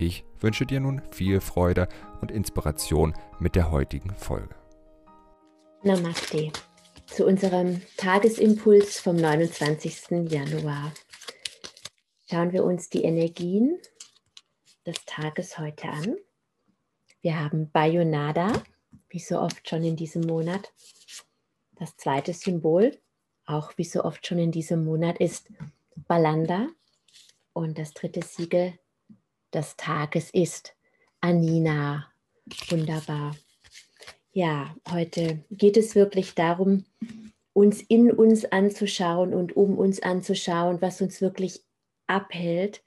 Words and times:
Ich 0.00 0.24
wünsche 0.38 0.64
dir 0.64 0.78
nun 0.78 1.02
viel 1.10 1.40
Freude 1.40 1.88
und 2.20 2.30
Inspiration 2.30 3.14
mit 3.40 3.56
der 3.56 3.72
heutigen 3.72 4.14
Folge. 4.14 4.54
Namaste 5.82 6.52
zu 7.06 7.26
unserem 7.26 7.82
Tagesimpuls 7.96 9.00
vom 9.00 9.16
29. 9.16 10.30
Januar. 10.30 10.92
Schauen 12.30 12.52
wir 12.52 12.62
uns 12.62 12.88
die 12.90 13.02
Energien 13.02 13.76
des 14.86 15.04
Tages 15.04 15.58
heute 15.58 15.88
an. 15.88 16.16
Wir 17.20 17.40
haben 17.40 17.68
Bayonada, 17.72 18.52
wie 19.08 19.18
so 19.18 19.40
oft 19.40 19.68
schon 19.68 19.82
in 19.82 19.96
diesem 19.96 20.22
Monat. 20.22 20.72
Das 21.74 21.96
zweite 21.96 22.34
Symbol, 22.34 22.96
auch 23.46 23.72
wie 23.76 23.84
so 23.84 24.04
oft 24.04 24.24
schon 24.24 24.38
in 24.38 24.52
diesem 24.52 24.84
Monat, 24.84 25.18
ist 25.18 25.48
Balanda. 25.96 26.68
Und 27.52 27.78
das 27.78 27.94
dritte 27.94 28.22
Siegel 28.22 28.78
des 29.52 29.76
Tages 29.76 30.30
ist 30.30 30.74
Anina. 31.20 32.06
Wunderbar. 32.68 33.36
Ja, 34.32 34.74
heute 34.90 35.44
geht 35.50 35.76
es 35.76 35.94
wirklich 35.94 36.34
darum, 36.34 36.84
uns 37.52 37.82
in 37.82 38.12
uns 38.12 38.44
anzuschauen 38.44 39.34
und 39.34 39.56
um 39.56 39.76
uns 39.76 40.00
anzuschauen, 40.00 40.80
was 40.80 41.00
uns 41.00 41.20
wirklich 41.20 41.62
abhält, 42.06 42.82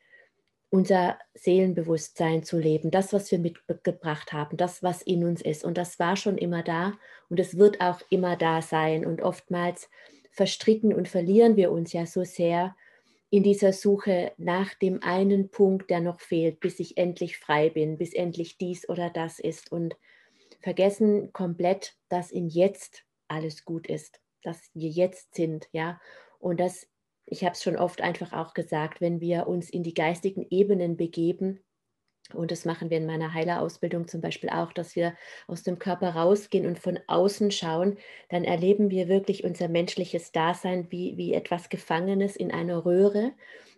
unser 0.69 1.19
Seelenbewusstsein 1.33 2.43
zu 2.43 2.57
leben, 2.57 2.91
das, 2.91 3.11
was 3.11 3.29
wir 3.31 3.39
mitgebracht 3.39 4.31
haben, 4.31 4.55
das, 4.55 4.81
was 4.81 5.01
in 5.01 5.25
uns 5.25 5.41
ist. 5.41 5.65
Und 5.65 5.77
das 5.77 5.99
war 5.99 6.15
schon 6.15 6.37
immer 6.37 6.63
da 6.63 6.93
und 7.29 7.39
es 7.39 7.57
wird 7.57 7.81
auch 7.81 7.99
immer 8.09 8.37
da 8.37 8.61
sein. 8.61 9.05
Und 9.05 9.21
oftmals 9.21 9.89
verstricken 10.31 10.93
und 10.93 11.09
verlieren 11.09 11.57
wir 11.57 11.71
uns 11.71 11.91
ja 11.91 12.05
so 12.05 12.23
sehr 12.23 12.75
in 13.31 13.43
dieser 13.43 13.73
Suche 13.73 14.33
nach 14.37 14.75
dem 14.75 15.01
einen 15.01 15.49
Punkt, 15.49 15.89
der 15.89 16.01
noch 16.01 16.19
fehlt, 16.21 16.59
bis 16.59 16.79
ich 16.79 16.97
endlich 16.97 17.37
frei 17.39 17.69
bin, 17.71 17.97
bis 17.97 18.13
endlich 18.13 18.57
dies 18.59 18.87
oder 18.87 19.09
das 19.09 19.39
ist 19.39 19.71
und 19.71 19.95
vergessen 20.59 21.33
komplett, 21.33 21.95
dass 22.09 22.31
im 22.31 22.47
Jetzt 22.47 23.05
alles 23.27 23.65
gut 23.65 23.87
ist, 23.87 24.21
dass 24.43 24.69
wir 24.75 24.89
jetzt 24.89 25.33
sind, 25.33 25.69
ja. 25.71 25.99
Und 26.39 26.59
das 26.59 26.87
ich 27.31 27.45
habe 27.45 27.53
es 27.53 27.63
schon 27.63 27.77
oft 27.77 28.01
einfach 28.01 28.33
auch 28.33 28.53
gesagt, 28.53 28.99
wenn 28.99 29.21
wir 29.21 29.47
uns 29.47 29.69
in 29.69 29.83
die 29.83 29.93
geistigen 29.93 30.45
Ebenen 30.49 30.97
begeben, 30.97 31.61
und 32.33 32.51
das 32.51 32.65
machen 32.65 32.89
wir 32.89 32.97
in 32.97 33.05
meiner 33.05 33.33
Heilerausbildung 33.33 34.07
zum 34.07 34.21
Beispiel 34.21 34.49
auch, 34.49 34.73
dass 34.73 34.95
wir 34.95 35.13
aus 35.47 35.63
dem 35.63 35.79
Körper 35.79 36.15
rausgehen 36.15 36.65
und 36.65 36.79
von 36.79 36.99
außen 37.07 37.51
schauen, 37.51 37.97
dann 38.29 38.43
erleben 38.43 38.89
wir 38.89 39.07
wirklich 39.07 39.43
unser 39.43 39.67
menschliches 39.67 40.31
Dasein 40.31 40.87
wie, 40.89 41.17
wie 41.17 41.33
etwas 41.33 41.69
Gefangenes 41.69 42.35
in 42.35 42.51
einer 42.51 42.85
Röhre 42.85 43.33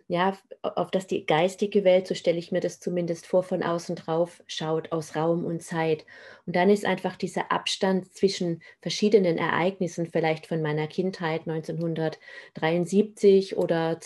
ja, 0.06 0.36
auf 0.62 0.90
das 0.90 1.06
die 1.06 1.24
geistige 1.24 1.82
Welt, 1.84 2.06
so 2.06 2.14
stelle 2.14 2.36
ich 2.38 2.52
mir 2.52 2.60
das 2.60 2.78
zumindest 2.78 3.26
vor, 3.26 3.42
von 3.42 3.62
außen 3.62 3.96
drauf 3.96 4.42
schaut, 4.46 4.92
aus 4.92 5.16
Raum 5.16 5.46
und 5.46 5.62
Zeit. 5.62 6.04
Und 6.46 6.56
dann 6.56 6.68
ist 6.68 6.84
einfach 6.84 7.16
dieser 7.16 7.50
Abstand 7.50 8.14
zwischen 8.14 8.62
verschiedenen 8.80 9.38
Ereignissen, 9.38 10.04
vielleicht 10.06 10.46
von 10.46 10.60
meiner 10.60 10.88
Kindheit 10.88 11.48
1973 11.48 13.56
oder 13.56 13.98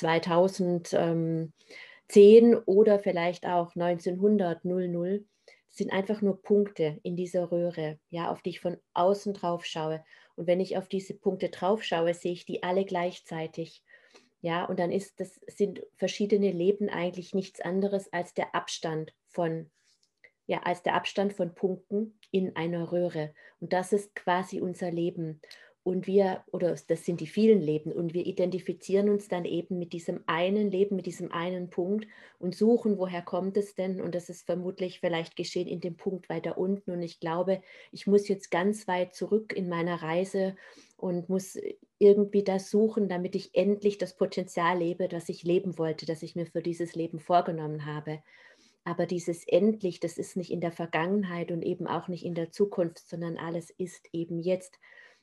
2010 2.08 2.56
oder 2.56 2.98
vielleicht 2.98 3.46
auch 3.46 3.74
1900, 3.74 4.64
00, 4.64 5.24
sind 5.68 5.92
einfach 5.92 6.22
nur 6.22 6.42
Punkte 6.42 6.98
in 7.02 7.16
dieser 7.16 7.52
Röhre, 7.52 7.98
ja, 8.10 8.30
auf 8.30 8.42
die 8.42 8.50
ich 8.50 8.60
von 8.60 8.78
außen 8.94 9.34
drauf 9.34 9.64
schaue. 9.64 10.02
Und 10.34 10.46
wenn 10.46 10.60
ich 10.60 10.76
auf 10.76 10.88
diese 10.88 11.14
Punkte 11.14 11.50
drauf 11.50 11.82
schaue, 11.82 12.14
sehe 12.14 12.32
ich 12.32 12.46
die 12.46 12.62
alle 12.62 12.84
gleichzeitig. 12.84 13.82
Ja, 14.40 14.64
und 14.64 14.78
dann 14.78 14.92
ist 14.92 15.20
das 15.20 15.40
sind 15.46 15.82
verschiedene 15.96 16.52
Leben 16.52 16.88
eigentlich 16.88 17.34
nichts 17.34 17.60
anderes 17.60 18.12
als 18.12 18.34
der 18.34 18.54
Abstand 18.54 19.12
von 19.26 19.70
ja, 20.46 20.62
als 20.62 20.82
der 20.82 20.94
Abstand 20.94 21.34
von 21.34 21.54
Punkten 21.54 22.18
in 22.30 22.56
einer 22.56 22.90
Röhre. 22.90 23.34
Und 23.60 23.74
das 23.74 23.92
ist 23.92 24.14
quasi 24.14 24.62
unser 24.62 24.90
Leben 24.90 25.42
und 25.88 26.06
wir, 26.06 26.44
oder 26.52 26.76
das 26.86 27.06
sind 27.06 27.22
die 27.22 27.26
vielen 27.26 27.62
Leben, 27.62 27.92
und 27.92 28.12
wir 28.12 28.26
identifizieren 28.26 29.08
uns 29.08 29.28
dann 29.28 29.46
eben 29.46 29.78
mit 29.78 29.94
diesem 29.94 30.20
einen 30.26 30.70
Leben, 30.70 30.96
mit 30.96 31.06
diesem 31.06 31.32
einen 31.32 31.70
Punkt 31.70 32.06
und 32.38 32.54
suchen, 32.54 32.98
woher 32.98 33.22
kommt 33.22 33.56
es 33.56 33.74
denn? 33.74 34.02
Und 34.02 34.14
das 34.14 34.28
ist 34.28 34.44
vermutlich 34.44 35.00
vielleicht 35.00 35.34
geschehen 35.34 35.66
in 35.66 35.80
dem 35.80 35.96
Punkt 35.96 36.28
weiter 36.28 36.58
unten. 36.58 36.90
Und 36.90 37.00
ich 37.00 37.20
glaube, 37.20 37.62
ich 37.90 38.06
muss 38.06 38.28
jetzt 38.28 38.50
ganz 38.50 38.86
weit 38.86 39.14
zurück 39.14 39.54
in 39.56 39.70
meiner 39.70 40.02
Reise 40.02 40.56
und 40.98 41.30
muss 41.30 41.58
irgendwie 41.98 42.44
das 42.44 42.70
suchen, 42.70 43.08
damit 43.08 43.34
ich 43.34 43.54
endlich 43.54 43.96
das 43.96 44.14
Potenzial 44.14 44.80
lebe, 44.80 45.08
das 45.08 45.30
ich 45.30 45.42
leben 45.42 45.78
wollte, 45.78 46.04
das 46.04 46.22
ich 46.22 46.36
mir 46.36 46.44
für 46.44 46.60
dieses 46.60 46.96
Leben 46.96 47.18
vorgenommen 47.18 47.86
habe. 47.86 48.22
Aber 48.84 49.06
dieses 49.06 49.48
endlich, 49.48 50.00
das 50.00 50.18
ist 50.18 50.36
nicht 50.36 50.50
in 50.50 50.60
der 50.60 50.72
Vergangenheit 50.72 51.50
und 51.50 51.62
eben 51.62 51.86
auch 51.86 52.08
nicht 52.08 52.26
in 52.26 52.34
der 52.34 52.50
Zukunft, 52.50 53.08
sondern 53.08 53.38
alles 53.38 53.70
ist 53.70 54.10
eben 54.12 54.38
jetzt. 54.38 54.78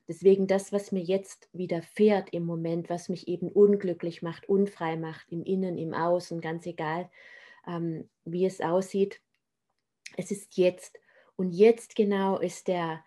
Deswegen 0.08 0.46
das, 0.46 0.72
was 0.72 0.92
mir 0.92 1.02
jetzt 1.02 1.50
widerfährt 1.52 2.30
im 2.32 2.46
Moment, 2.46 2.90
was 2.90 3.10
mich 3.10 3.28
eben 3.28 3.50
unglücklich 3.50 4.22
macht, 4.22 4.48
unfrei 4.48 4.98
macht, 4.98 5.32
im 5.32 5.44
Innen, 5.44 5.78
im 5.78 5.94
Außen, 5.94 6.42
ganz 6.42 6.66
egal, 6.68 7.10
ähm, 7.68 8.08
wie 8.24 8.46
es 8.46 8.62
aussieht, 8.62 9.22
es 10.16 10.32
ist 10.32 10.58
jetzt. 10.58 11.00
Und 11.36 11.52
jetzt 11.52 11.96
genau 11.96 12.38
ist 12.40 12.68
der, 12.68 13.04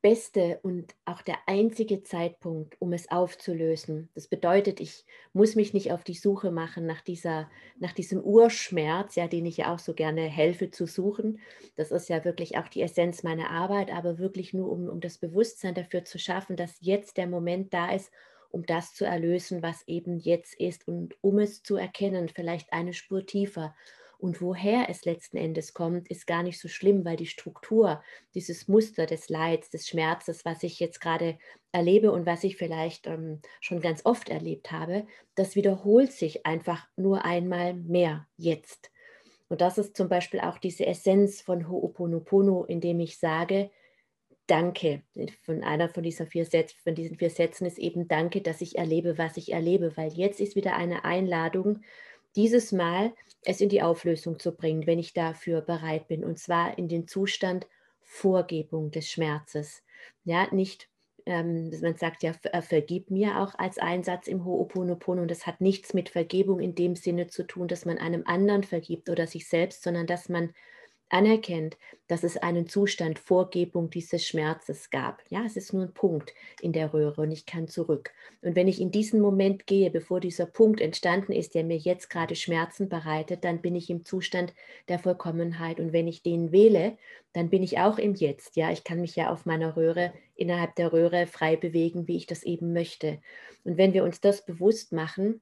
beste 0.00 0.60
und 0.62 0.94
auch 1.04 1.22
der 1.22 1.36
einzige 1.46 2.02
Zeitpunkt, 2.02 2.80
um 2.80 2.92
es 2.92 3.10
aufzulösen. 3.10 4.08
Das 4.14 4.28
bedeutet, 4.28 4.80
ich 4.80 5.04
muss 5.32 5.56
mich 5.56 5.74
nicht 5.74 5.92
auf 5.92 6.04
die 6.04 6.14
Suche 6.14 6.50
machen 6.50 6.86
nach, 6.86 7.00
dieser, 7.00 7.50
nach 7.78 7.92
diesem 7.92 8.20
Urschmerz, 8.20 9.16
ja, 9.16 9.26
den 9.26 9.46
ich 9.46 9.56
ja 9.56 9.74
auch 9.74 9.78
so 9.78 9.94
gerne 9.94 10.22
helfe 10.22 10.70
zu 10.70 10.86
suchen. 10.86 11.40
Das 11.76 11.90
ist 11.90 12.08
ja 12.08 12.24
wirklich 12.24 12.58
auch 12.58 12.68
die 12.68 12.82
Essenz 12.82 13.22
meiner 13.22 13.50
Arbeit, 13.50 13.92
aber 13.92 14.18
wirklich 14.18 14.54
nur, 14.54 14.70
um, 14.70 14.88
um 14.88 15.00
das 15.00 15.18
Bewusstsein 15.18 15.74
dafür 15.74 16.04
zu 16.04 16.18
schaffen, 16.18 16.56
dass 16.56 16.78
jetzt 16.80 17.16
der 17.16 17.26
Moment 17.26 17.74
da 17.74 17.92
ist, 17.92 18.12
um 18.50 18.64
das 18.64 18.94
zu 18.94 19.04
erlösen, 19.04 19.62
was 19.62 19.86
eben 19.86 20.18
jetzt 20.18 20.54
ist 20.54 20.86
und 20.88 21.14
um 21.20 21.38
es 21.38 21.62
zu 21.62 21.76
erkennen, 21.76 22.28
vielleicht 22.28 22.72
eine 22.72 22.94
Spur 22.94 23.26
tiefer 23.26 23.74
und 24.18 24.42
woher 24.42 24.90
es 24.90 25.04
letzten 25.04 25.36
Endes 25.36 25.74
kommt, 25.74 26.08
ist 26.08 26.26
gar 26.26 26.42
nicht 26.42 26.58
so 26.58 26.68
schlimm, 26.68 27.04
weil 27.04 27.16
die 27.16 27.26
Struktur, 27.26 28.02
dieses 28.34 28.66
Muster 28.66 29.06
des 29.06 29.28
Leids, 29.28 29.70
des 29.70 29.88
Schmerzes, 29.88 30.44
was 30.44 30.64
ich 30.64 30.80
jetzt 30.80 31.00
gerade 31.00 31.38
erlebe 31.70 32.10
und 32.10 32.26
was 32.26 32.42
ich 32.42 32.56
vielleicht 32.56 33.06
ähm, 33.06 33.40
schon 33.60 33.80
ganz 33.80 34.04
oft 34.04 34.28
erlebt 34.28 34.72
habe, 34.72 35.06
das 35.36 35.54
wiederholt 35.54 36.12
sich 36.12 36.44
einfach 36.44 36.88
nur 36.96 37.24
einmal 37.24 37.74
mehr 37.74 38.26
jetzt. 38.36 38.90
Und 39.48 39.60
das 39.60 39.78
ist 39.78 39.96
zum 39.96 40.08
Beispiel 40.08 40.40
auch 40.40 40.58
diese 40.58 40.84
Essenz 40.84 41.40
von 41.40 41.68
Ho'oponopono, 41.68 42.64
indem 42.66 43.00
ich 43.00 43.18
sage, 43.18 43.70
Danke. 44.48 45.02
Von 45.42 45.62
einer 45.62 45.90
von, 45.90 46.02
dieser 46.02 46.26
vier 46.26 46.46
Sätze, 46.46 46.74
von 46.82 46.94
diesen 46.94 47.18
vier 47.18 47.28
Sätzen 47.28 47.66
ist 47.66 47.78
eben 47.78 48.08
Danke, 48.08 48.40
dass 48.40 48.62
ich 48.62 48.78
erlebe, 48.78 49.18
was 49.18 49.36
ich 49.36 49.52
erlebe, 49.52 49.94
weil 49.98 50.10
jetzt 50.14 50.40
ist 50.40 50.56
wieder 50.56 50.74
eine 50.74 51.04
Einladung, 51.04 51.82
dieses 52.38 52.70
Mal 52.70 53.12
es 53.44 53.60
in 53.60 53.68
die 53.68 53.82
Auflösung 53.82 54.38
zu 54.38 54.52
bringen, 54.52 54.86
wenn 54.86 55.00
ich 55.00 55.12
dafür 55.12 55.60
bereit 55.60 56.06
bin. 56.06 56.24
Und 56.24 56.38
zwar 56.38 56.78
in 56.78 56.88
den 56.88 57.08
Zustand 57.08 57.66
Vorgebung 58.00 58.92
des 58.92 59.10
Schmerzes. 59.10 59.82
Ja, 60.24 60.46
nicht, 60.52 60.88
ähm, 61.26 61.70
man 61.82 61.96
sagt 61.96 62.22
ja, 62.22 62.32
ver 62.32 62.62
vergib 62.62 63.10
mir 63.10 63.40
auch 63.40 63.58
als 63.58 63.78
Einsatz 63.78 64.28
im 64.28 64.44
Ho'oponopono. 64.44 65.20
Und 65.20 65.30
das 65.32 65.48
hat 65.48 65.60
nichts 65.60 65.94
mit 65.94 66.10
Vergebung 66.10 66.60
in 66.60 66.76
dem 66.76 66.94
Sinne 66.94 67.26
zu 67.26 67.42
tun, 67.42 67.66
dass 67.66 67.84
man 67.84 67.98
einem 67.98 68.22
anderen 68.24 68.62
vergibt 68.62 69.10
oder 69.10 69.26
sich 69.26 69.48
selbst, 69.48 69.82
sondern 69.82 70.06
dass 70.06 70.28
man 70.28 70.54
anerkennt, 71.10 71.76
dass 72.06 72.24
es 72.24 72.36
einen 72.36 72.66
Zustand 72.66 73.18
Vorgebung 73.18 73.90
dieses 73.90 74.26
Schmerzes 74.26 74.90
gab. 74.90 75.22
Ja, 75.28 75.44
es 75.44 75.56
ist 75.56 75.72
nur 75.72 75.82
ein 75.82 75.92
Punkt 75.92 76.32
in 76.60 76.72
der 76.72 76.92
Röhre 76.92 77.22
und 77.22 77.30
ich 77.30 77.46
kann 77.46 77.68
zurück. 77.68 78.12
Und 78.42 78.56
wenn 78.56 78.68
ich 78.68 78.80
in 78.80 78.90
diesen 78.90 79.20
Moment 79.20 79.66
gehe, 79.66 79.90
bevor 79.90 80.20
dieser 80.20 80.46
Punkt 80.46 80.80
entstanden 80.80 81.32
ist, 81.32 81.54
der 81.54 81.64
mir 81.64 81.76
jetzt 81.76 82.08
gerade 82.08 82.34
Schmerzen 82.34 82.88
bereitet, 82.88 83.44
dann 83.44 83.60
bin 83.60 83.76
ich 83.76 83.90
im 83.90 84.04
Zustand 84.04 84.54
der 84.88 84.98
Vollkommenheit. 84.98 85.80
Und 85.80 85.92
wenn 85.92 86.08
ich 86.08 86.22
den 86.22 86.50
wähle, 86.50 86.96
dann 87.32 87.50
bin 87.50 87.62
ich 87.62 87.78
auch 87.78 87.98
im 87.98 88.14
Jetzt. 88.14 88.56
Ja, 88.56 88.70
ich 88.70 88.84
kann 88.84 89.00
mich 89.00 89.16
ja 89.16 89.30
auf 89.30 89.44
meiner 89.46 89.76
Röhre, 89.76 90.12
innerhalb 90.34 90.76
der 90.76 90.92
Röhre 90.92 91.26
frei 91.26 91.56
bewegen, 91.56 92.08
wie 92.08 92.16
ich 92.16 92.26
das 92.26 92.42
eben 92.42 92.72
möchte. 92.72 93.20
Und 93.64 93.76
wenn 93.76 93.92
wir 93.92 94.04
uns 94.04 94.20
das 94.20 94.44
bewusst 94.44 94.92
machen, 94.92 95.40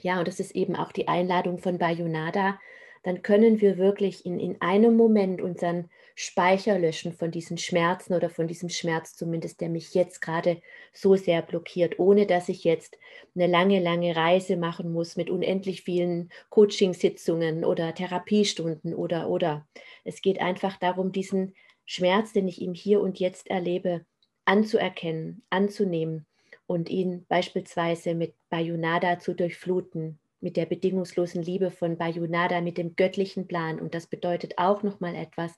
ja, 0.00 0.18
und 0.18 0.26
das 0.26 0.40
ist 0.40 0.52
eben 0.52 0.74
auch 0.74 0.90
die 0.90 1.08
Einladung 1.08 1.58
von 1.58 1.78
Bayonada, 1.78 2.58
dann 3.02 3.22
können 3.22 3.60
wir 3.60 3.78
wirklich 3.78 4.24
in, 4.24 4.38
in 4.38 4.60
einem 4.60 4.96
Moment 4.96 5.40
unseren 5.40 5.90
Speicher 6.14 6.78
löschen 6.78 7.12
von 7.12 7.30
diesen 7.30 7.58
Schmerzen 7.58 8.14
oder 8.14 8.30
von 8.30 8.46
diesem 8.46 8.68
Schmerz 8.68 9.16
zumindest, 9.16 9.60
der 9.60 9.68
mich 9.68 9.94
jetzt 9.94 10.20
gerade 10.20 10.60
so 10.92 11.16
sehr 11.16 11.42
blockiert, 11.42 11.98
ohne 11.98 12.26
dass 12.26 12.48
ich 12.48 12.64
jetzt 12.64 12.98
eine 13.34 13.46
lange, 13.46 13.80
lange 13.80 14.14
Reise 14.14 14.56
machen 14.56 14.92
muss 14.92 15.16
mit 15.16 15.30
unendlich 15.30 15.82
vielen 15.82 16.30
Coachingsitzungen 16.50 17.64
oder 17.64 17.94
Therapiestunden 17.94 18.94
oder, 18.94 19.28
oder. 19.28 19.66
Es 20.04 20.22
geht 20.22 20.40
einfach 20.40 20.76
darum, 20.76 21.10
diesen 21.12 21.54
Schmerz, 21.84 22.32
den 22.32 22.46
ich 22.46 22.62
im 22.62 22.74
Hier 22.74 23.00
und 23.00 23.18
Jetzt 23.18 23.50
erlebe, 23.50 24.04
anzuerkennen, 24.44 25.42
anzunehmen 25.50 26.26
und 26.66 26.88
ihn 26.88 27.26
beispielsweise 27.28 28.14
mit 28.14 28.34
Bayonada 28.48 29.18
zu 29.18 29.34
durchfluten, 29.34 30.18
mit 30.42 30.56
der 30.56 30.66
bedingungslosen 30.66 31.42
Liebe 31.42 31.70
von 31.70 31.96
Bayonada, 31.96 32.60
mit 32.60 32.76
dem 32.76 32.96
göttlichen 32.96 33.46
Plan. 33.46 33.80
Und 33.80 33.94
das 33.94 34.06
bedeutet 34.06 34.58
auch 34.58 34.82
nochmal 34.82 35.14
etwas. 35.14 35.56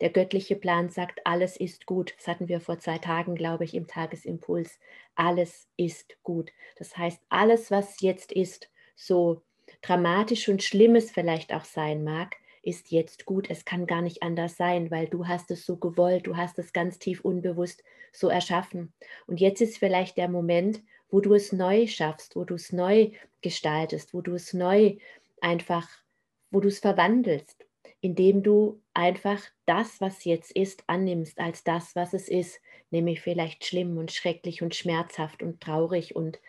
Der 0.00 0.10
göttliche 0.10 0.56
Plan 0.56 0.90
sagt, 0.90 1.20
alles 1.24 1.56
ist 1.56 1.86
gut. 1.86 2.14
Das 2.18 2.28
hatten 2.28 2.48
wir 2.48 2.60
vor 2.60 2.78
zwei 2.78 2.98
Tagen, 2.98 3.34
glaube 3.34 3.64
ich, 3.64 3.74
im 3.74 3.86
Tagesimpuls. 3.86 4.78
Alles 5.14 5.68
ist 5.76 6.22
gut. 6.22 6.50
Das 6.76 6.96
heißt, 6.96 7.20
alles, 7.30 7.70
was 7.70 8.00
jetzt 8.00 8.30
ist, 8.30 8.70
so 8.94 9.42
dramatisch 9.82 10.48
und 10.48 10.62
schlimm 10.62 10.96
es 10.96 11.10
vielleicht 11.10 11.52
auch 11.54 11.64
sein 11.64 12.04
mag, 12.04 12.36
ist 12.62 12.90
jetzt 12.90 13.24
gut. 13.24 13.48
Es 13.48 13.64
kann 13.64 13.86
gar 13.86 14.02
nicht 14.02 14.22
anders 14.22 14.56
sein, 14.56 14.90
weil 14.90 15.06
du 15.06 15.26
hast 15.26 15.50
es 15.50 15.64
so 15.64 15.76
gewollt, 15.76 16.26
du 16.26 16.36
hast 16.36 16.58
es 16.58 16.72
ganz 16.72 16.98
tief 16.98 17.20
unbewusst 17.22 17.82
so 18.12 18.28
erschaffen. 18.28 18.92
Und 19.26 19.40
jetzt 19.40 19.60
ist 19.60 19.78
vielleicht 19.78 20.16
der 20.16 20.28
Moment, 20.28 20.82
wo 21.10 21.20
du 21.20 21.34
es 21.34 21.52
neu 21.52 21.86
schaffst, 21.86 22.36
wo 22.36 22.44
du 22.44 22.54
es 22.54 22.72
neu 22.72 23.10
gestaltest, 23.42 24.14
wo 24.14 24.20
du 24.20 24.34
es 24.34 24.52
neu 24.52 24.96
einfach, 25.40 25.88
wo 26.50 26.60
du 26.60 26.68
es 26.68 26.78
verwandelst, 26.78 27.64
indem 28.00 28.42
du 28.42 28.82
einfach 28.94 29.40
das, 29.66 30.00
was 30.00 30.24
jetzt 30.24 30.52
ist, 30.52 30.84
annimmst 30.86 31.38
als 31.38 31.64
das, 31.64 31.94
was 31.94 32.12
es 32.12 32.28
ist, 32.28 32.60
nämlich 32.90 33.20
vielleicht 33.20 33.64
schlimm 33.64 33.98
und 33.98 34.12
schrecklich 34.12 34.62
und 34.62 34.74
schmerzhaft 34.74 35.42
und 35.42 35.60
traurig 35.60 36.16
und 36.16 36.40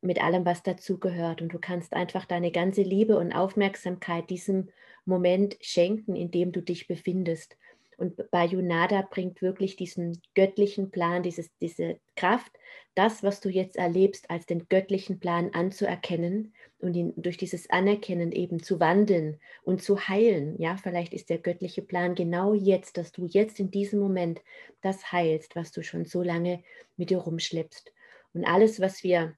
mit 0.00 0.22
allem, 0.22 0.44
was 0.44 0.62
dazugehört. 0.62 1.42
Und 1.42 1.52
du 1.52 1.58
kannst 1.58 1.92
einfach 1.92 2.24
deine 2.24 2.50
ganze 2.50 2.82
Liebe 2.82 3.18
und 3.18 3.32
Aufmerksamkeit 3.32 4.30
diesem 4.30 4.70
Moment 5.04 5.56
schenken, 5.60 6.16
in 6.16 6.30
dem 6.30 6.52
du 6.52 6.60
dich 6.60 6.88
befindest. 6.88 7.56
Und 7.96 8.30
Bayunada 8.30 9.02
bringt 9.02 9.40
wirklich 9.40 9.76
diesen 9.76 10.20
göttlichen 10.34 10.90
Plan, 10.90 11.22
dieses, 11.22 11.50
diese 11.58 11.98
Kraft, 12.14 12.52
das, 12.94 13.22
was 13.22 13.40
du 13.40 13.48
jetzt 13.48 13.76
erlebst, 13.76 14.30
als 14.30 14.46
den 14.46 14.68
göttlichen 14.68 15.18
Plan 15.18 15.50
anzuerkennen 15.52 16.54
und 16.78 16.94
ihn 16.94 17.12
durch 17.16 17.36
dieses 17.36 17.70
Anerkennen 17.70 18.32
eben 18.32 18.62
zu 18.62 18.80
wandeln 18.80 19.38
und 19.62 19.82
zu 19.82 20.08
heilen. 20.08 20.60
Ja, 20.60 20.76
vielleicht 20.76 21.14
ist 21.14 21.30
der 21.30 21.38
göttliche 21.38 21.82
Plan 21.82 22.14
genau 22.14 22.54
jetzt, 22.54 22.96
dass 22.98 23.12
du 23.12 23.26
jetzt 23.26 23.60
in 23.60 23.70
diesem 23.70 24.00
Moment 24.00 24.42
das 24.82 25.12
heilst, 25.12 25.56
was 25.56 25.72
du 25.72 25.82
schon 25.82 26.04
so 26.04 26.22
lange 26.22 26.62
mit 26.96 27.10
dir 27.10 27.18
rumschleppst. 27.18 27.92
Und 28.34 28.44
alles, 28.44 28.80
was 28.80 29.02
wir 29.02 29.36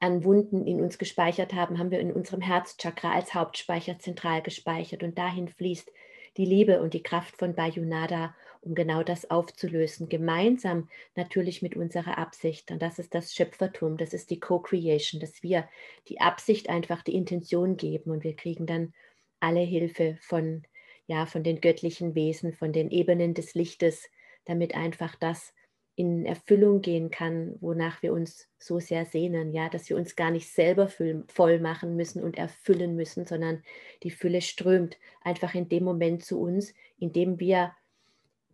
an 0.00 0.24
Wunden 0.24 0.66
in 0.66 0.80
uns 0.80 0.98
gespeichert 0.98 1.54
haben, 1.54 1.78
haben 1.78 1.90
wir 1.90 2.00
in 2.00 2.12
unserem 2.12 2.40
Herzchakra 2.40 3.12
als 3.12 3.34
Hauptspeicher 3.34 3.98
zentral 3.98 4.42
gespeichert. 4.42 5.02
Und 5.02 5.16
dahin 5.18 5.48
fließt 5.48 5.90
die 6.38 6.46
Liebe 6.46 6.80
und 6.80 6.94
die 6.94 7.02
Kraft 7.02 7.36
von 7.36 7.54
Bayunada, 7.54 8.34
um 8.62 8.74
genau 8.74 9.02
das 9.02 9.30
aufzulösen. 9.30 10.08
Gemeinsam 10.08 10.88
natürlich 11.16 11.60
mit 11.60 11.76
unserer 11.76 12.16
Absicht. 12.16 12.70
Und 12.70 12.80
das 12.80 12.98
ist 12.98 13.14
das 13.14 13.34
Schöpfertum, 13.34 13.96
das 13.96 14.14
ist 14.14 14.30
die 14.30 14.40
Co-Creation, 14.40 15.20
dass 15.20 15.42
wir 15.42 15.68
die 16.08 16.20
Absicht 16.20 16.70
einfach 16.70 17.02
die 17.02 17.14
Intention 17.14 17.76
geben 17.76 18.10
und 18.10 18.24
wir 18.24 18.36
kriegen 18.36 18.66
dann 18.66 18.94
alle 19.40 19.60
Hilfe 19.60 20.16
von, 20.20 20.62
ja, 21.06 21.26
von 21.26 21.42
den 21.42 21.60
göttlichen 21.60 22.14
Wesen, 22.14 22.54
von 22.54 22.72
den 22.72 22.90
Ebenen 22.90 23.34
des 23.34 23.54
Lichtes, 23.54 24.08
damit 24.44 24.74
einfach 24.74 25.16
das 25.16 25.52
in 25.98 26.26
Erfüllung 26.26 26.80
gehen 26.80 27.10
kann, 27.10 27.56
wonach 27.58 28.04
wir 28.04 28.12
uns 28.12 28.48
so 28.56 28.78
sehr 28.78 29.04
sehnen, 29.04 29.52
ja, 29.52 29.68
dass 29.68 29.90
wir 29.90 29.96
uns 29.96 30.14
gar 30.14 30.30
nicht 30.30 30.48
selber 30.48 30.88
voll 31.26 31.58
machen 31.58 31.96
müssen 31.96 32.22
und 32.22 32.38
erfüllen 32.38 32.94
müssen, 32.94 33.26
sondern 33.26 33.64
die 34.04 34.12
Fülle 34.12 34.40
strömt 34.40 34.96
einfach 35.22 35.56
in 35.56 35.68
dem 35.68 35.82
Moment 35.82 36.24
zu 36.24 36.40
uns, 36.40 36.72
in 37.00 37.12
dem 37.12 37.40
wir 37.40 37.72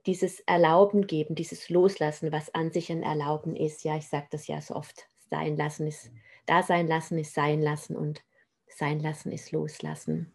dieses 0.07 0.41
Erlauben 0.41 1.07
geben, 1.07 1.35
dieses 1.35 1.69
Loslassen, 1.69 2.33
was 2.33 2.55
an 2.55 2.73
sich 2.73 2.91
ein 2.91 3.03
Erlauben 3.03 3.55
ist. 3.57 3.85
Ja, 3.85 3.95
ich 3.99 4.09
sage 4.09 4.27
das 4.31 4.47
ja 4.47 4.63
so 4.63 4.75
oft, 4.75 5.07
sein 5.29 5.59
lassen 5.59 5.87
ist, 5.87 6.11
da 6.47 6.63
sein 6.63 6.89
lassen 6.89 7.19
ist 7.19 7.35
sein 7.35 7.61
lassen 7.61 7.95
und 7.95 8.23
sein 8.69 9.01
lassen 9.01 9.31
ist 9.31 9.53
loslassen. 9.53 10.33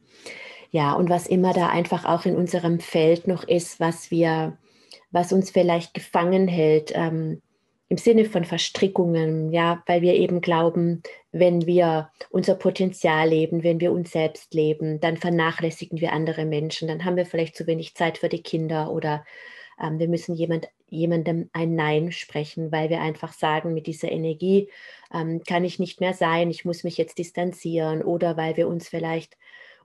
Ja, 0.69 0.93
und 0.93 1.09
was 1.09 1.25
immer 1.25 1.53
da 1.53 1.69
einfach 1.69 2.05
auch 2.05 2.25
in 2.25 2.35
unserem 2.35 2.79
Feld 2.79 3.27
noch 3.27 3.43
ist, 3.47 3.79
was 3.79 4.11
wir 4.11 4.59
was 5.11 5.33
uns 5.33 5.51
vielleicht 5.51 5.93
gefangen 5.93 6.47
hält, 6.47 6.91
ähm, 6.95 7.41
im 7.89 7.97
Sinne 7.97 8.25
von 8.25 8.45
Verstrickungen, 8.45 9.51
ja, 9.51 9.83
weil 9.87 10.03
wir 10.03 10.13
eben 10.13 10.41
glauben, 10.41 11.01
wenn 11.31 11.65
wir 11.65 12.11
unser 12.29 12.53
Potenzial 12.53 13.29
leben, 13.29 13.63
wenn 13.63 13.79
wir 13.79 13.91
uns 13.91 14.11
selbst 14.11 14.53
leben, 14.53 14.99
dann 14.99 15.17
vernachlässigen 15.17 15.99
wir 15.99 16.13
andere 16.13 16.45
Menschen, 16.45 16.87
dann 16.87 17.03
haben 17.03 17.17
wir 17.17 17.25
vielleicht 17.25 17.55
zu 17.55 17.65
wenig 17.65 17.95
Zeit 17.95 18.19
für 18.19 18.29
die 18.29 18.43
Kinder 18.43 18.91
oder 18.91 19.25
ähm, 19.81 19.97
wir 19.97 20.07
müssen 20.07 20.35
jemand, 20.35 20.69
jemandem 20.87 21.49
ein 21.51 21.75
Nein 21.75 22.11
sprechen, 22.11 22.71
weil 22.71 22.91
wir 22.91 23.01
einfach 23.01 23.33
sagen, 23.33 23.73
mit 23.73 23.87
dieser 23.87 24.11
Energie 24.11 24.69
ähm, 25.11 25.41
kann 25.47 25.63
ich 25.63 25.79
nicht 25.79 25.99
mehr 25.99 26.13
sein, 26.13 26.51
ich 26.51 26.65
muss 26.65 26.83
mich 26.83 26.97
jetzt 26.97 27.17
distanzieren 27.17 28.03
oder 28.03 28.37
weil 28.37 28.55
wir 28.55 28.67
uns 28.67 28.87
vielleicht 28.87 29.35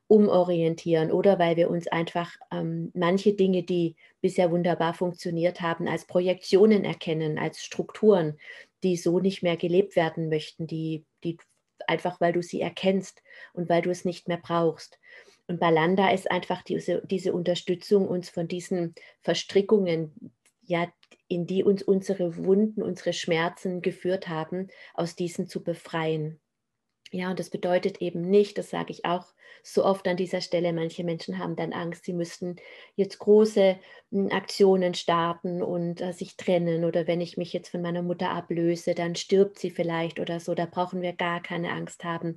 umorientieren 0.06 1.10
oder 1.10 1.38
weil 1.38 1.56
wir 1.56 1.70
uns 1.70 1.88
einfach 1.88 2.34
ähm, 2.52 2.90
manche 2.94 3.32
Dinge, 3.32 3.62
die 3.62 3.96
bisher 4.20 4.50
wunderbar 4.50 4.94
funktioniert 4.94 5.60
haben, 5.60 5.88
als 5.88 6.06
Projektionen 6.06 6.84
erkennen, 6.84 7.38
als 7.38 7.64
Strukturen, 7.64 8.38
die 8.82 8.96
so 8.96 9.18
nicht 9.18 9.42
mehr 9.42 9.56
gelebt 9.56 9.96
werden 9.96 10.28
möchten, 10.28 10.66
die, 10.66 11.04
die 11.24 11.38
einfach, 11.86 12.20
weil 12.20 12.32
du 12.32 12.42
sie 12.42 12.60
erkennst 12.60 13.22
und 13.52 13.68
weil 13.68 13.82
du 13.82 13.90
es 13.90 14.04
nicht 14.04 14.28
mehr 14.28 14.38
brauchst. 14.38 14.98
Und 15.46 15.60
Balanda 15.60 16.10
ist 16.10 16.30
einfach 16.30 16.62
diese, 16.62 17.02
diese 17.06 17.32
Unterstützung, 17.32 18.08
uns 18.08 18.30
von 18.30 18.48
diesen 18.48 18.94
Verstrickungen, 19.22 20.32
ja, 20.62 20.90
in 21.28 21.46
die 21.46 21.64
uns 21.64 21.82
unsere 21.82 22.36
Wunden, 22.44 22.82
unsere 22.82 23.12
Schmerzen 23.12 23.82
geführt 23.82 24.28
haben, 24.28 24.68
aus 24.94 25.16
diesen 25.16 25.48
zu 25.48 25.62
befreien. 25.62 26.40
Ja, 27.12 27.30
und 27.30 27.38
das 27.38 27.50
bedeutet 27.50 28.00
eben 28.00 28.22
nicht, 28.22 28.58
das 28.58 28.70
sage 28.70 28.90
ich 28.92 29.04
auch 29.04 29.26
so 29.62 29.84
oft 29.84 30.06
an 30.08 30.16
dieser 30.16 30.40
Stelle, 30.40 30.72
manche 30.72 31.04
Menschen 31.04 31.38
haben 31.38 31.54
dann 31.56 31.72
Angst, 31.72 32.04
sie 32.04 32.12
müssten 32.12 32.56
jetzt 32.96 33.18
große 33.18 33.78
hm, 34.10 34.28
Aktionen 34.32 34.94
starten 34.94 35.62
und 35.62 36.00
äh, 36.00 36.12
sich 36.12 36.36
trennen 36.36 36.84
oder 36.84 37.06
wenn 37.06 37.20
ich 37.20 37.36
mich 37.36 37.52
jetzt 37.52 37.68
von 37.70 37.80
meiner 37.82 38.02
Mutter 38.02 38.30
ablöse, 38.30 38.94
dann 38.94 39.14
stirbt 39.14 39.58
sie 39.58 39.70
vielleicht 39.70 40.18
oder 40.20 40.40
so. 40.40 40.54
Da 40.54 40.66
brauchen 40.66 41.02
wir 41.02 41.12
gar 41.14 41.40
keine 41.42 41.70
Angst 41.72 42.04
haben. 42.04 42.36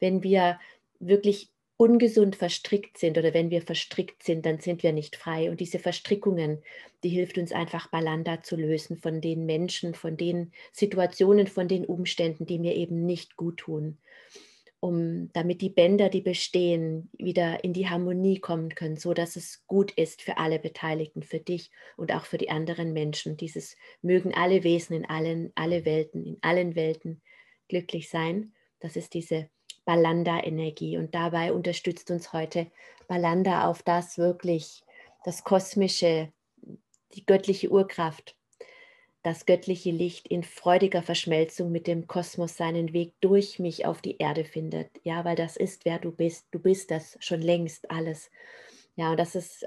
Wenn 0.00 0.22
wir 0.22 0.60
wirklich 1.00 1.50
ungesund 1.82 2.36
verstrickt 2.36 2.96
sind 2.96 3.18
oder 3.18 3.34
wenn 3.34 3.50
wir 3.50 3.60
verstrickt 3.60 4.22
sind, 4.22 4.46
dann 4.46 4.60
sind 4.60 4.84
wir 4.84 4.92
nicht 4.92 5.16
frei. 5.16 5.50
Und 5.50 5.58
diese 5.58 5.80
Verstrickungen, 5.80 6.62
die 7.02 7.08
hilft 7.08 7.38
uns 7.38 7.50
einfach 7.50 7.88
Balanda 7.88 8.40
zu 8.40 8.54
lösen 8.54 8.98
von 8.98 9.20
den 9.20 9.46
Menschen, 9.46 9.96
von 9.96 10.16
den 10.16 10.52
Situationen, 10.70 11.48
von 11.48 11.66
den 11.66 11.84
Umständen, 11.84 12.46
die 12.46 12.60
mir 12.60 12.76
eben 12.76 13.04
nicht 13.04 13.36
gut 13.36 13.56
tun. 13.56 13.98
Um, 14.78 15.30
damit 15.32 15.60
die 15.60 15.70
Bänder, 15.70 16.08
die 16.08 16.20
bestehen, 16.20 17.08
wieder 17.18 17.64
in 17.64 17.72
die 17.72 17.88
Harmonie 17.88 18.38
kommen 18.38 18.74
können, 18.76 18.96
so 18.96 19.12
dass 19.12 19.34
es 19.34 19.64
gut 19.66 19.90
ist 19.92 20.22
für 20.22 20.38
alle 20.38 20.60
Beteiligten, 20.60 21.24
für 21.24 21.38
dich 21.38 21.70
und 21.96 22.12
auch 22.12 22.26
für 22.26 22.38
die 22.38 22.50
anderen 22.50 22.92
Menschen. 22.92 23.36
Dieses 23.36 23.76
mögen 24.02 24.34
alle 24.34 24.62
Wesen 24.62 24.94
in 24.94 25.04
allen, 25.04 25.50
alle 25.56 25.84
Welten, 25.84 26.26
in 26.26 26.38
allen 26.42 26.76
Welten 26.76 27.22
glücklich 27.68 28.08
sein. 28.08 28.52
Das 28.80 28.96
ist 28.96 29.14
diese 29.14 29.48
Balanda-Energie. 29.84 30.96
Und 30.96 31.14
dabei 31.14 31.52
unterstützt 31.52 32.10
uns 32.10 32.32
heute 32.32 32.66
Balanda 33.08 33.68
auf 33.68 33.82
das 33.82 34.18
wirklich, 34.18 34.82
das 35.24 35.44
kosmische, 35.44 36.32
die 37.14 37.26
göttliche 37.26 37.70
Urkraft, 37.70 38.36
das 39.22 39.46
göttliche 39.46 39.90
Licht 39.90 40.26
in 40.28 40.42
freudiger 40.42 41.02
Verschmelzung 41.02 41.70
mit 41.70 41.86
dem 41.86 42.08
Kosmos 42.08 42.56
seinen 42.56 42.92
Weg 42.92 43.12
durch 43.20 43.58
mich 43.58 43.86
auf 43.86 44.02
die 44.02 44.18
Erde 44.18 44.44
findet. 44.44 44.90
Ja, 45.04 45.24
weil 45.24 45.36
das 45.36 45.56
ist, 45.56 45.84
wer 45.84 45.98
du 45.98 46.10
bist. 46.10 46.46
Du 46.50 46.58
bist 46.58 46.90
das 46.90 47.16
schon 47.20 47.40
längst 47.40 47.90
alles. 47.90 48.30
Ja, 48.96 49.12
und 49.12 49.18
das 49.18 49.34
ist, 49.34 49.66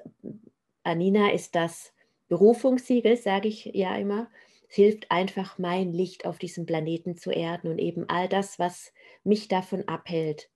Anina 0.84 1.31
ist 1.31 1.55
das 1.55 1.93
Berufungssiegel, 2.27 3.15
sage 3.15 3.48
ich 3.48 3.65
ja 3.65 3.95
immer. 3.95 4.27
Hilft 4.75 5.10
einfach, 5.10 5.58
mein 5.58 5.94
Licht 5.94 6.25
auf 6.25 6.38
diesem 6.38 6.65
Planeten 6.65 7.15
zu 7.15 7.32
erden 7.32 7.70
und 7.70 7.79
eben 7.79 8.10
all 8.10 8.27
das, 8.27 8.60
was 8.60 8.91
mich 9.24 9.48
davon 9.48 9.88
abhält, 9.88 10.50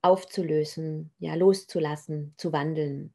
aufzulösen, 0.00 1.10
ja, 1.18 1.34
loszulassen, 1.34 2.32
zu 2.38 2.54
wandeln. 2.54 3.12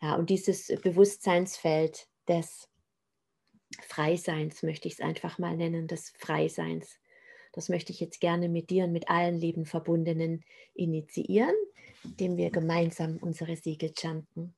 Ja, 0.00 0.14
und 0.14 0.30
dieses 0.30 0.68
Bewusstseinsfeld 0.82 2.08
des 2.26 2.70
Freiseins 3.82 4.62
möchte 4.62 4.88
ich 4.88 4.94
es 4.94 5.00
einfach 5.00 5.38
mal 5.38 5.54
nennen, 5.54 5.86
des 5.86 6.14
Freiseins. 6.18 6.98
Das 7.52 7.68
möchte 7.68 7.92
ich 7.92 8.00
jetzt 8.00 8.22
gerne 8.22 8.48
mit 8.48 8.70
dir 8.70 8.84
und 8.84 8.92
mit 8.92 9.10
allen 9.10 9.38
lieben 9.38 9.66
Verbundenen 9.66 10.42
initiieren, 10.72 11.54
indem 12.04 12.38
wir 12.38 12.48
gemeinsam 12.48 13.18
unsere 13.18 13.54
Siegel 13.54 13.92
chanten. 13.94 14.54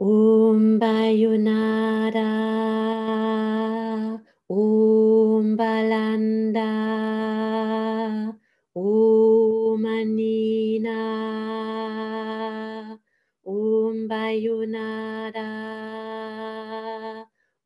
Om 0.00 0.78
Bayunada, 0.80 2.32
Om 4.48 5.56
Balanda, 5.56 6.72
Om 8.74 9.84
Anina, 9.84 10.96
Om 13.44 14.08
Bayunada, 14.08 15.50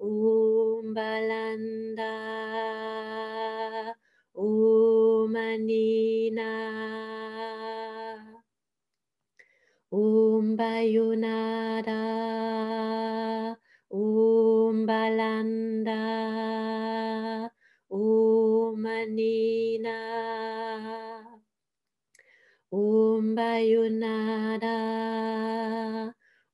Om 0.01 0.93
Balanda, 0.93 2.14
Om 23.75 23.81
Bayunada, 24.01 24.75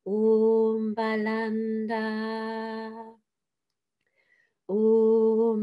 Om 0.07 0.95
Balanda, 0.95 2.05
Om. 4.67 5.63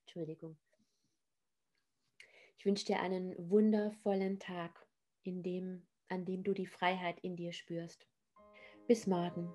Entschuldigung. 0.00 0.56
Ich 2.56 2.64
wünsche 2.64 2.86
dir 2.86 3.00
einen 3.00 3.34
wundervollen 3.50 4.38
Tag, 4.38 4.86
in 5.22 5.42
dem, 5.42 5.86
an 6.08 6.24
dem 6.24 6.42
du 6.44 6.54
die 6.54 6.66
Freiheit 6.66 7.20
in 7.20 7.36
dir 7.36 7.52
spürst. 7.52 8.06
Bis 8.86 9.06
morgen. 9.06 9.54